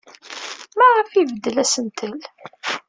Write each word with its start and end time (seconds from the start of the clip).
Maɣef 0.77 1.09
ay 1.13 1.19
ibeddel 1.21 1.57
asentel? 1.63 2.17